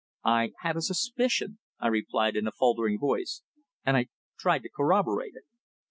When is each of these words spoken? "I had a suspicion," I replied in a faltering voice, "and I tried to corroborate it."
"I 0.25 0.53
had 0.61 0.77
a 0.77 0.81
suspicion," 0.81 1.59
I 1.79 1.85
replied 1.85 2.35
in 2.35 2.47
a 2.47 2.51
faltering 2.51 2.97
voice, 2.97 3.43
"and 3.85 3.95
I 3.95 4.07
tried 4.39 4.63
to 4.63 4.69
corroborate 4.75 5.35
it." 5.35 5.43